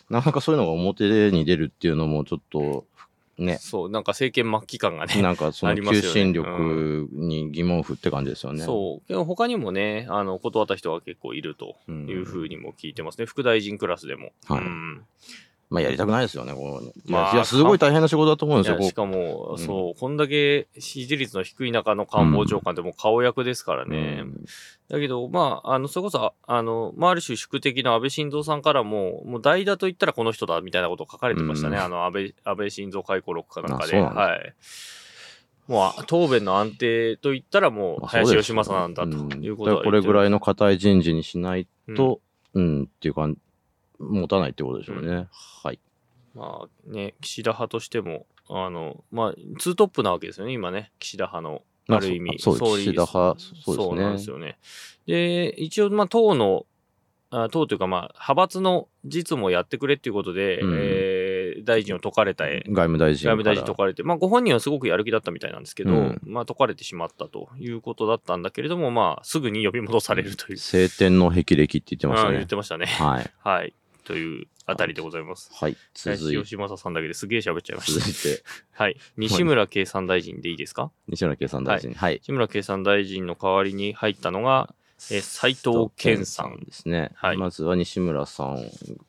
[0.10, 2.86] なかなかそういうのが表に出るっていうのもちょっと、
[3.38, 5.22] ね、そう、なんか政権末期感がね。
[5.22, 8.64] なんかその求心力に疑問符って感じですよね。
[8.64, 9.08] そう。
[9.08, 13.26] でも他にもね、あの、断った人が結構いるとうんいうふうにも聞いてますね。
[13.26, 14.32] 副大臣クラスでも。
[14.48, 15.06] はいうん。
[15.70, 16.90] まあやりたくないですよね、この。
[16.90, 24.20] いまあや、いやすごい大変な仕事だと思うんですよ、しこかも、うんそう、こんだけ支持率の低い中の官房長官ってもう顔役ですからうね。
[24.22, 24.46] うん
[24.90, 31.78] だけど、まあ、あの、それこそ、あの、まあ、ある種宿敵の安倍晋三さんからも、もう代打と言ったらこの人だ、みたいなことを書かれてましたね。
[31.78, 34.02] うんあの、安倍、安倍晋三回顧録かなんかで。
[34.02, 34.56] はい。
[35.68, 42.20] もう、答弁の安定と言ったらもう、まあ林芳正なんだとうんいうことはだからこれぐらいいの硬い人事にしないうんと、
[42.56, 43.30] うん、っていうか、
[44.00, 45.28] 持たないってことでしょうね。
[45.64, 45.80] はい。
[46.36, 51.64] まあね、岸田派としても、あの、まあ、ツートップなわけですよね、今ね、岸田派の。
[51.88, 54.60] まあある意味、そうそう総理岸田派そうですねなんですよね。
[55.08, 56.68] で、一応、まあ、党の、
[57.32, 61.30] あ党というか、まあ、派閥の実務をやってくれっていうことで、うんえー
[61.64, 70.58] 大臣を解かれた絵外務大臣外務大臣解かれて、まあ、ご本人はすごくやる気だったみたいなんですけど、うんまあ、解かれてしまったということだったんだけれども、まあ、すぐに呼び戻されるという。
[70.58, 72.48] 晴天の霹靂って言ってましたねうん言っ。
[72.48, 72.86] てましたね。
[72.86, 73.32] はい。
[73.44, 73.74] はい。
[74.10, 75.52] というあたりでございます。
[75.54, 75.78] はい。
[75.94, 78.00] 続いて、林吉正さんだけですげえ喋っちゃいました。
[78.00, 78.44] 続いて、
[78.74, 78.98] はい。
[79.18, 80.92] 西村経産大臣でいいですか？
[81.08, 81.94] 西村経産大臣。
[81.94, 82.16] はい。
[82.24, 84.74] 西村経産大臣の代わりに入ったのが、
[85.12, 87.12] え斉藤健さんですね。
[87.16, 88.58] はいまずは西村さん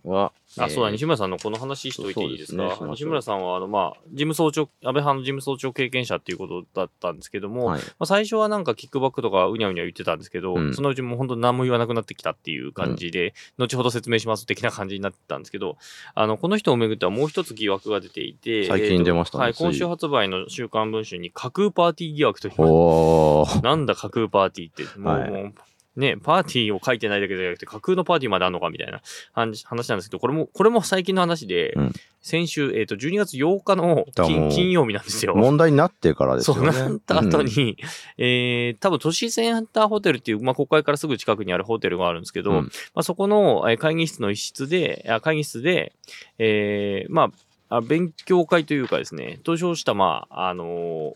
[0.05, 2.77] は、あ、そうだ、えー西村さんのこの話しといていいですか？
[2.77, 2.91] すね。
[2.91, 7.81] 西村さんは、あの、まあ、事務総長、安倍派の事務総長経験者っていうことだったんですけども、はい。
[7.81, 10.75] まあ、最初はなんかキックバックとかうにゃうにゃ言ってたんですけど、うん。
[10.75, 15.77] そのうちもう本当何も言わなくなってきたっていう感じで、後ほど説明します的な感じになってたんですけど、
[16.15, 23.63] あの、この人をめぐってはもう一つ疑惑が出ていて、最近出ましたねはい、今週発売の週刊文春に架空パーティー疑惑とい。
[23.63, 25.55] なんだ架空パーティーって、もう、はい
[25.97, 35.35] ね、パーティーを書いてないだけじゃなくて、架空のパーティーまであるのかみたいな話話なんですけど、これも、これも最近の話で、うん先週、えっ、と、12月8日の金金曜日なんですよ。
[35.35, 36.63] 問題になってからですそう。
[36.63, 37.79] なった後うんに、
[38.19, 45.95] えー、多分都市センターホテルっていう、まあ、国会からすぐ近くにあるホテルがあるんですけど、うんまあ、そこのえー会議室の一室で、あ会議室で、
[46.39, 47.31] えー、ま
[47.71, 51.15] あ、あ勉強会というかですね、投票した、まあ、あのー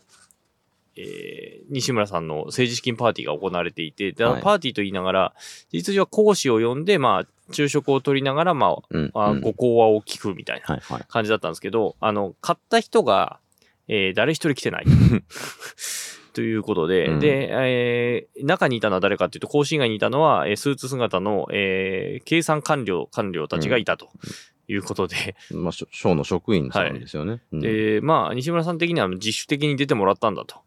[0.97, 5.33] えー西村さんの政治資金パーティーが行われていて、ではいパーティーと言いながら、
[5.71, 9.11] 実は講師を呼んで、まあ、昼食を取りながら、まうん。
[9.15, 11.05] あ、あうんご講話を聞くみたいなはいはい。
[11.07, 13.39] 感じだったんですけど、あの、買った人が、
[13.87, 14.85] えー誰一人来てない。
[16.33, 24.09] ということで、うんで、えー中にいたのは誰かっていうと、講師以外にいたのは、えースーツ姿の、えー計算官僚、官僚たちがいたと
[24.67, 27.41] いうことで、まあ、省の職員さんですよね。
[27.51, 30.63] うんで、まあ、西村さん的には自主的に出てもらったんだとはあ。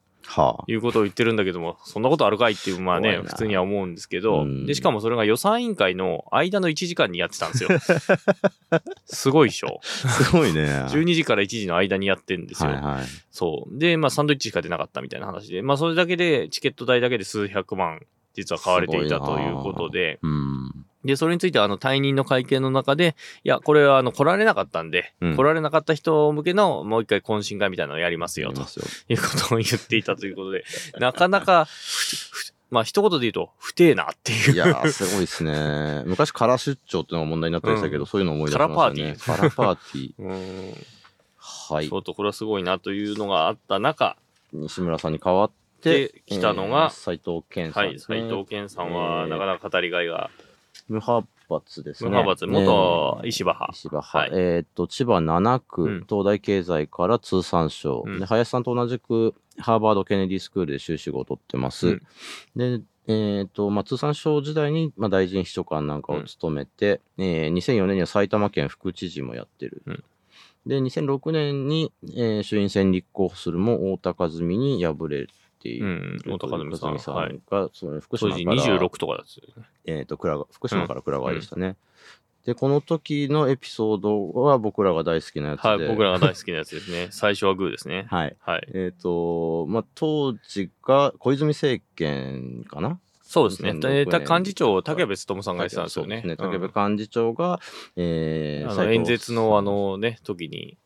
[0.66, 7.70] いうことを言ってるんだけども、そんなことあるかいっていう、まあね、普通には思うんですけど、うんで、しかもそれが予算委員会の間の1時間にやってたんですよ。
[9.06, 9.80] すごいでしょ。
[9.82, 10.64] すごいね。
[10.90, 12.70] 12時から1時の間にやってんですよ。
[12.70, 13.04] はいはい。
[13.30, 13.78] そう。
[13.78, 18.00] で、まあ、サンドイッチしか出なかったみたいな話で、まあ、それだけで、チケット代だけで数百万、
[18.34, 20.86] 実は買われていたということで、うん。
[21.04, 28.62] で、それについては、あの、退任の会見の中で、いや、これは、あの、来られなかったんで、うん来られなかった人向けの、もう一回懇親会みたいなのをやりますよ、と。
[29.08, 30.64] いうことを言っていたということで、
[30.98, 31.68] なかなか、
[32.70, 34.54] まあ、一言で言うと、不定なっていう。
[34.54, 36.02] いやー、すごいですね。
[36.04, 39.16] 昔、カラ出張っていうのが問題になったりしたけど、うんそういうのを思い出しましたね。
[39.18, 40.14] カラパーティー。
[40.22, 40.74] うーん。
[41.70, 41.98] はいちょ。
[41.98, 44.16] っとこれはすごいなというのがあった中、
[44.52, 48.20] 西村さんに代わって、で来たのが斎藤健さはい、んですね。
[48.20, 50.30] 斉藤健さんは、なかなか語りがいが、
[50.88, 52.10] 無派閥ですね。
[52.10, 53.72] 無派閥、元石破派。
[53.72, 54.18] 石破派。
[54.18, 58.26] はいえーっと、千葉7区、うん東大経済から通産省、うんで。
[58.26, 61.88] 林さんと同じく、ハーバード・ケネディスクールで修士号を取ってます。
[61.88, 62.02] うん
[62.56, 69.82] で、えーっと、まあ、通産省時代に、まあ、大臣秘書官なんかを務めて、えー2004年には埼玉県副知事もやってる。
[70.66, 75.26] うんで、2006年に、えー衆院選立候補するも、太田和美に敗れ
[75.60, 75.86] ている。
[75.86, 76.98] うん、太田和美さん。
[76.98, 77.40] さんはい。
[77.50, 79.68] が、その福当時島から26とかだったよね。
[79.86, 81.76] えっ、と、福島から倉川でしたね。
[82.44, 85.68] で、この時のエピソードは僕らが大好きなやつで。
[85.68, 87.08] はい、僕らが大好きなやつですね。
[87.12, 88.06] 最初はグーですね。
[88.08, 88.36] はい。
[88.40, 88.68] はい。
[88.72, 93.00] えっ、と、まあ、当時が小泉政権かな？
[93.28, 93.72] そうですね。
[93.72, 96.22] 2006で年幹事長、竹部勉さんが言ってたんですよね。
[96.22, 97.60] そうですうん竹部幹事長が、
[97.94, 100.78] えーあの演説のあのね、時に、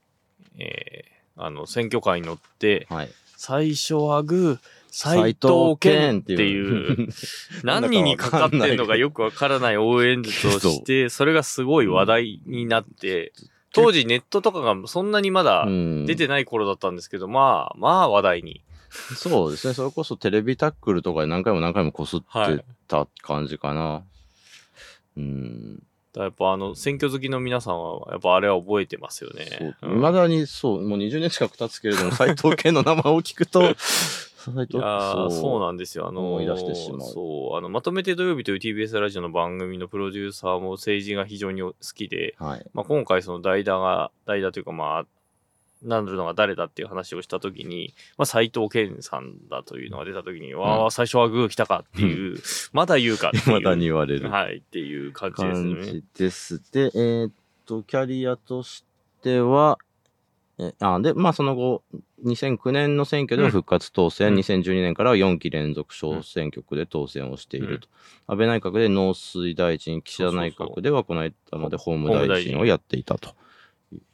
[0.59, 3.11] えー、あの、選挙カーに乗って、はい。
[3.37, 7.09] 最初はグー、斎斉藤藤健健っってていう
[7.62, 13.33] 何人にかかってんのかよくわからない応援演説をして、それがすごい話題になって、
[13.72, 18.62] 当時ネットとかがそんなにまだうん出てない頃だったんですけど、まあ、まあ話題に。
[19.16, 19.74] そうですね。
[19.74, 24.05] それこそテレビタックルとかで何回も何回もこすはいってた感じかな。
[25.16, 25.76] うん。
[25.76, 25.85] だか
[26.20, 29.74] らやっぱあの、選挙好きの皆さんは、やっぱあれは覚えてますよね。
[29.81, 29.90] そう。
[29.92, 36.09] うんいまだにそう、もう20年近く経つけれども、斎藤健の名前を聞くと、 いやーそうなんですよ。
[36.09, 37.57] あのー思い出してしまうそう。
[37.57, 42.66] あの、まとめて土曜日という TBS ラジオの番組のプロデューサーも政治が非常に好きで、はい。
[42.74, 45.07] まあ、今回その代打が、代打というかまあ、
[45.82, 52.38] なるのが誰だっていう話をしたときに、まあ、斎藤健さんだというのが出たときに、わあ、最初はグー来たかっていう、
[52.72, 53.50] まだ言うかっていう。
[53.50, 55.92] まだに言われるはい、っていう感じです感ね。
[55.92, 56.72] じです。
[56.72, 57.32] で、えーっ
[57.66, 58.84] と、キャリアとし
[59.22, 59.78] ては、
[60.58, 61.82] えあで、まあ、その後、
[62.24, 67.88] 2009年の選挙では復活当選、うん2012年からは4期連続小選挙区で当選をしていると。
[68.26, 73.34] 安倍内閣で農水大臣、岸田内閣ではこの間まで法務大臣をやっていたと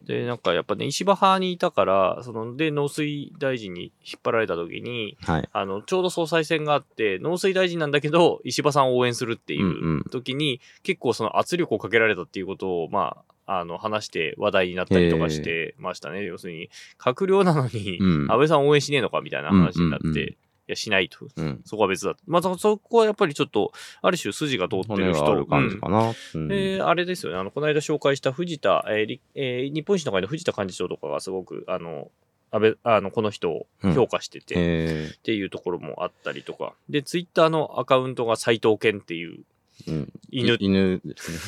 [0.03, 5.49] で、なんかやっぱね、石破派にいたから、その、で、農水大臣に引っ張られた時に、はい。
[5.53, 16.25] あの、ちょうど総裁選があって、農水大臣なんだけど、石破さんを応援するっていんうんう時に、結構その圧力をかけられたっていうことを、まあ、あの、話して話題になったりとかしてましたね。
[16.25, 20.37] 要するに、閣僚なのに、うん安倍さん応援しねえのかみたいな話になって、うんうんうんい
[20.69, 21.27] や、しないと。
[21.37, 21.61] うん。
[21.65, 22.17] そこは別だ。
[22.27, 25.25] まあ、そそこはやっぱりちょっと、ある種筋が通って骨る人。
[25.25, 26.13] がある感じかな。
[26.35, 32.11] うんで、あれですよね、あの、この間紹介した藤田、えーりえー日本維新の会の藤田幹事長とかがすごく、あの、
[32.51, 36.75] 安倍、あの、この人を評価してて、えっていうところもあったりとか。
[36.89, 39.41] で、ツイッターのアカウントが斎藤健っていうー
[39.87, 40.13] うん。
[40.31, 41.39] 犬い犬ですね。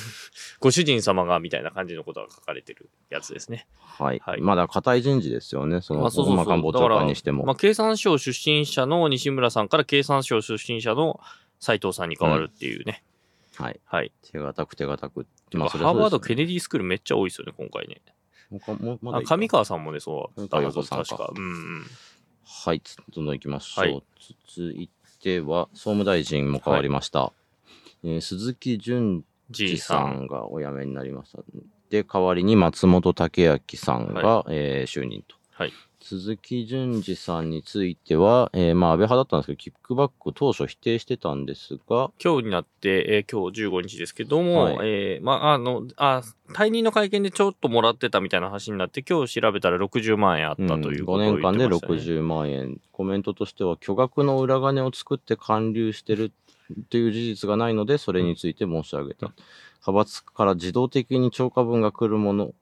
[0.60, 3.66] ご主人様がみたいな感じのことが書かれてるやつですね。
[3.76, 4.20] はい。
[4.24, 5.80] はいまだ硬い人事ですよね。
[5.80, 7.44] その、まあそうそう官房長官にしても。
[7.44, 11.20] まあ、経産省出身者の西村さんから経産省出身者の
[11.58, 13.02] 斉藤さんに変わるっていうね。
[13.56, 13.80] はい。
[13.84, 14.12] はい。
[14.22, 15.26] 手堅く手堅く。
[15.52, 18.00] まあ、ハーバード・ケネディスクールめっちゃ多いですよね、今回ね。
[19.02, 21.32] まだあ上川さんもね、そうだった確か。
[21.34, 21.48] うんう
[21.80, 21.86] ん。
[22.44, 23.84] はい、つどんどん行きましょう。
[23.84, 24.02] はい
[24.48, 24.90] 続い
[25.20, 27.32] ては、総務大臣も変わりました。
[28.04, 30.26] えー鈴木淳二さん。
[30.26, 31.38] がお辞めになりました。
[31.90, 35.36] で、代わりに松本武明さんが、えー就任と。
[35.50, 35.72] はい。
[36.02, 46.22] 鈴木淳二さんについては、えーまあ、安倍派だったんですけど、キックバック当初否定してたんですが、今日になって、えー今日15日ですけども、はいえーまあ、あの、あ、
[46.54, 56.32] 退任の会見でちょっともらってたみたいな話になって、今日調べたら60万円あったということを5言ってました、ね年間で60万円、コメントとしては、巨額の裏金を作って還流してる
[56.88, 59.32] という事実がないので、それについて申し上げた。
[59.86, 62.52] 派閥から自動的に超過分が来るもの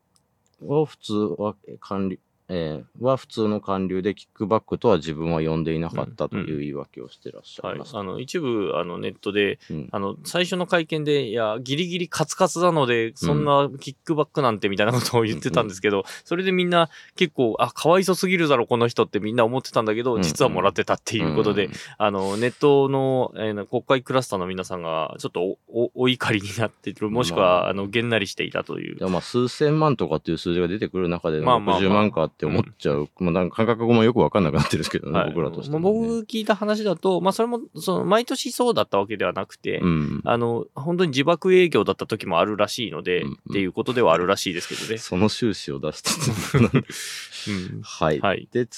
[0.62, 2.18] を普通は還流、
[2.48, 7.84] えーは普通の還流でキックバックとは自分は呼んでいなかったという言い訳をしてらっしゃはいいま。
[7.84, 7.96] す。
[7.96, 9.88] あの、一部、あの、ネットで、うん。
[9.92, 27.68] あの、最初の会見で、いや、ギリギリカツカツなので、そんなキックバックなんてみたいなことを言ってたんですけど、それでみんな結構、あ、かわいそすぎるだろ、この人ってみんな思ってたんだけど、うん実はもらってたっていうことで、んあの、ネットの、えー国会クラスターの皆さんが、ちょっとお、お、 お怒りになっている、もしくは、まあ。
[27.70, 29.08] あの、げんなりしていたという。
[29.08, 31.90] まあ数千万とかっていう数字が出てくる中で、まあまあまあ。
[31.90, 33.08] 60万かって思っちゃう。
[33.18, 36.08] まあ、なんか感覚もよくわかんなくなってるんですけどね、はい僕らとしてまあも、ね。
[36.08, 40.20] 僕聞いた話だと、まあ、それも、その、毎年そうだったわけではなくて、うん。
[40.24, 44.98] あの、本当に自爆営業だった時もあるらしいので、うんうんっていうことではあるらしいですけどね。
[44.98, 48.20] その収支を出しつつ、うんはい。
[48.20, 48.48] はい。
[48.52, 48.68] で、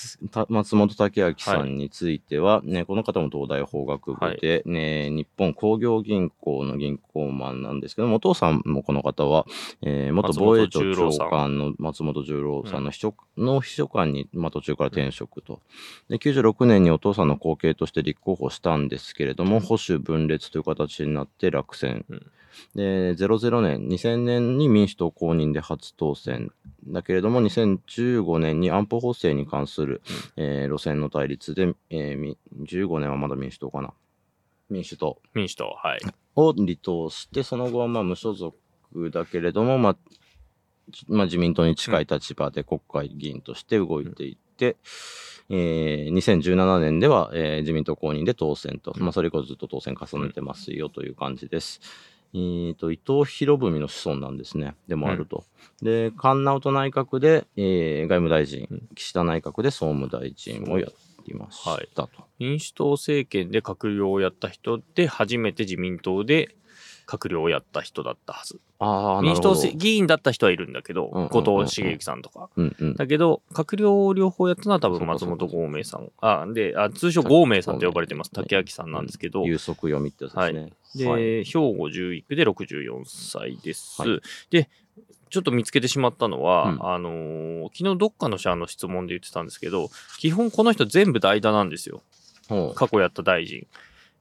[0.48, 9.44] 松本武明さんについては、ね、この方も東大法学部で、ね、日本工業銀行の銀行マンなんですけども、お父さんもこの方は、
[9.82, 15.60] えー元防衛庁長官の松本十郎さんの秘書,、の秘書官に、まあ、途中から転職と。
[16.08, 22.04] で、96年にお父さんの後継として立候補したんですけれども、保守分裂という形になって落選。
[22.08, 22.30] うん
[22.74, 26.52] で、00年、2000年に民主党公認で初当選。
[26.86, 30.02] だけれども、2015年に安保法制に関する、
[30.36, 33.92] えー路線の対立で、えーみ15年はまだ民主党かな。
[34.68, 36.00] 民主党民主党、はい。
[36.36, 38.54] を離党して、その後はまあ無所属
[39.10, 40.19] だけれども、まあ、じ
[41.08, 44.76] まあ、自民党に近い立場で国会議員として動いていって、
[45.48, 51.80] えー2017年では、えー自民党公認で当選と、まあ、それ以降ずっと当選重ねてますよという感じです。
[52.32, 54.76] えーと、伊藤博文の子孫なんですね。
[54.86, 55.44] でもあると。
[55.82, 62.10] で、菅直人内閣で、えー外務大臣、岸田内閣で総務大臣をやっていましたと。
[62.38, 66.54] 民主党政権で閣僚をやった人で、初めて自民党で
[67.10, 68.60] 閣僚をやった人だったはず。
[68.78, 72.48] ああ、な民主党議員だった人はいるんだけど、うんうんうんうん後藤茂之さんとか。
[72.54, 72.94] うんうん。
[72.94, 76.10] だけど、閣僚両方やったのは多分松本豪明さん。
[76.20, 78.28] あ、で、あ通称豪明さんと呼ばれてます。
[78.28, 80.72] ね竹明さんなんですけど、有則読みってやつですね。
[80.94, 84.00] で、はい兵庫11区で64歳です。
[84.00, 84.20] はい
[84.50, 84.68] で、
[85.30, 92.02] ちょっと見つけてしまったのは、うんあのー昨日どっかの社の質問で言ってたんですけど、基本この人全部代打なんですよ。
[92.74, 93.66] 過去やった大臣。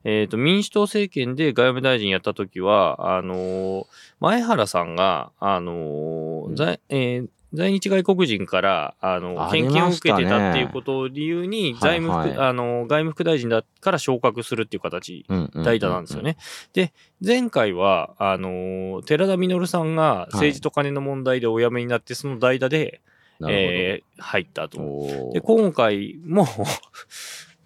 [0.03, 3.85] えっ、と、民主党政権で外務大臣やった時は、あのー
[4.19, 6.55] 前原さんが、あのーうん。
[6.55, 16.38] 在えー在日外国人から、あの、献金を受けてたっていうことを理由に、はい財務副、はいあの、外務副大臣だから昇格するっていう形代打なんですよね。
[16.73, 16.93] で、
[17.25, 23.01] 前回は、あのー寺田稔さんが政治と金の問題でお辞めになって、その代打で、
[23.47, 25.31] えー入ったと。
[25.33, 26.45] で、今回も、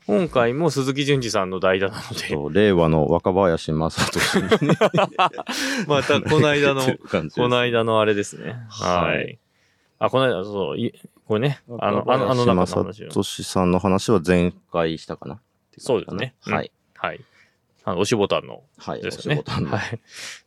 [0.07, 4.71] 今回も鈴木淳二さんの代打なので、そう令和の若林正人に
[5.87, 6.81] またこの間の、
[7.33, 8.55] この間のあれですね。
[8.69, 9.37] ははいい。
[9.99, 10.93] あ、この間、そう、い
[11.25, 13.11] これね、あの、あの、あの中の話を。
[13.11, 15.39] 正俊さんの話は前回したかな？
[15.77, 16.71] そうですねうんはい。
[16.95, 17.21] はい。
[17.85, 19.01] あの、押しボタンのはい。
[19.01, 19.43] ですよね。
[19.45, 19.95] はい。
[19.95, 19.99] っ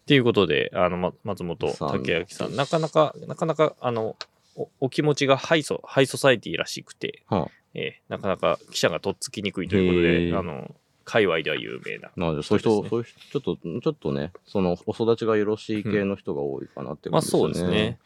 [0.07, 4.16] ていうことで、あの、ま、松本さん武明さん、なかなか、なかなか、あの、
[4.54, 10.74] おお気持ちがハイソ、ハイソサイティらしくて、はえーなかなか記者がとっつきにくいということで、あの、
[11.05, 12.11] 界隈では有名な。
[12.16, 17.41] なので、そういう人、そそういう人、ちょっと、ちょっとね、その、お育ちがよろしい系の人が多いかなってまあ感じですね。
[17.41, 17.99] そうですね。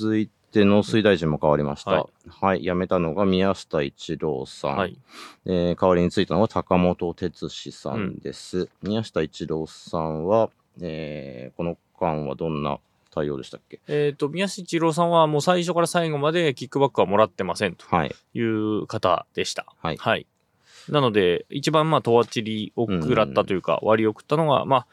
[0.00, 1.90] 続いて、農水大臣も変わりました。
[1.92, 2.08] は
[2.40, 2.62] はいい。
[2.64, 4.76] 辞めたのが宮下一郎さん。
[4.76, 4.98] はい。
[5.46, 8.68] えー代わりについたのは高本哲司さんです。
[8.82, 10.50] 宮下一郎さんは、
[10.80, 12.78] えーこの間はどんな
[13.14, 13.80] 対応でしたっけ？
[13.88, 18.14] えっ、と、宮下一郎さんはもう最初から最後までキックバックはもらってませんとはい。
[18.34, 19.66] いう方でした。
[19.80, 20.26] はいはい。
[20.88, 24.86] なので、一番まあ、とわちりを食らったというか、割を食ったのが、まあ、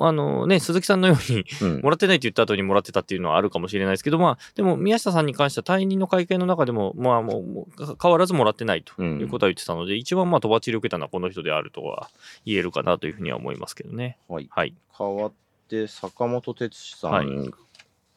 [0.00, 12.10] あのね、鈴木さんのように、うんもらってないって言った後にもらってたっていうのはあるかもしれないですけど、まあ、でも宮下さんに関しては退任の会見の中でも、まあもう、もう変わらずもらってないとうんいうことは言ってたので、一番まあ、とばちりを受けたのはこの人であるとは
[12.44, 14.18] 言えるかなというふうには思いますけどね。
[14.28, 14.48] はい。
[14.50, 14.74] はい。
[14.96, 15.32] 変わっ
[15.68, 17.26] て、坂本哲司さはい。
[17.26, 17.52] ん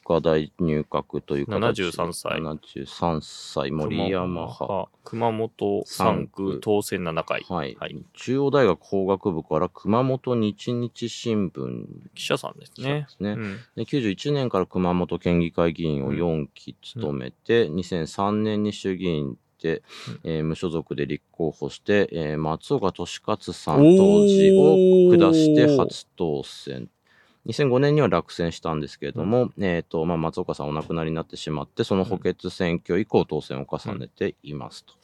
[0.04, 2.40] が大入閣という形73歳。
[2.40, 4.88] 73歳、森山派。
[5.04, 7.44] 熊本3区当選7回。
[7.48, 7.96] はい、はい。
[8.14, 11.86] 中央大学法学部から熊本日日新聞。
[12.14, 13.02] 記者さんですね。
[13.02, 13.30] ですね。
[13.32, 13.58] うん。
[13.76, 19.82] で91年から熊本県議会議員を4期務めて、2003年に衆議院で、
[20.24, 26.88] えー無所属で立候補して、えー松岡俊勝さん当時を下して初当選。
[27.46, 34.94] 2005年には落選したんですけれども、えーとまあ、松岡さんお亡くなりになってしまって、その補欠選挙以降当選を重ねていますと。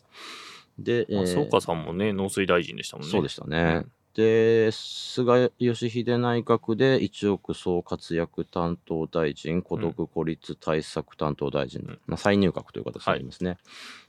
[0.79, 3.11] で、えー松岡さんもね、農水大臣でしたもんね。
[3.11, 3.59] そうでしたね。
[3.59, 13.59] うんで、菅義偉内閣で一億総活躍担当大臣、孤独孤立対策担当大臣、うんまあ、再入閣という形になりますね。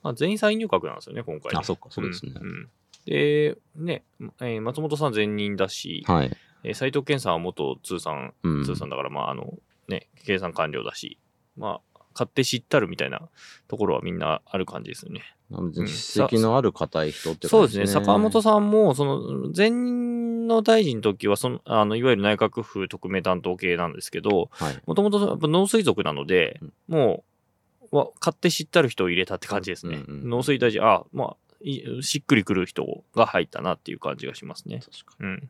[0.01, 2.69] まあ、全員再入閣なんですよね、今回ね、あそっかそうですねんん
[3.05, 4.03] で、ね、
[4.41, 6.35] えー松本さん前任だし、はい。
[6.63, 9.53] えー斉藤健さんは元通産、うん通産だから、まあ、あの、
[9.87, 11.19] ね、計算官僚だし、
[11.57, 13.21] まあ、勝手知ったるみたいな
[13.67, 15.21] ところはみんなある感じですよね。
[15.71, 18.05] 実績のある固い人ってそうですね、感じですね。
[18.05, 24.81] 坂本さんも、その、前任の大臣の時は、その、あの、いわゆる内閣府特命担当系なんですけど、はい。
[24.85, 27.23] もともとやっぱ農水族なので、うんも
[27.91, 30.03] う、わ勝手知ったる人を入れたって感じですね。
[30.07, 34.79] うんうんうん農水大臣、あまあ、いしっくりくる人が入ったなっていう感じがしますね。
[34.79, 35.49] 確かうん。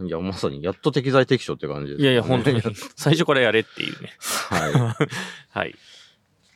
[0.00, 0.08] に。
[0.08, 2.62] いや、まさに、やっと適材適所って感じです、いやいや、本当に、
[2.96, 4.12] 最初からやれっていうね。
[4.20, 4.96] は
[5.50, 5.70] はい。
[5.70, 5.74] い。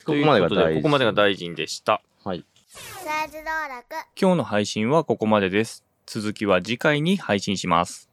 [0.05, 2.03] ここまでがということで大ここまでが大臣でした。
[2.25, 2.45] はい。
[2.69, 3.87] サイズ道楽
[4.21, 5.85] 今日の配信はここまでです。
[6.07, 8.12] 続きは次回に配信します。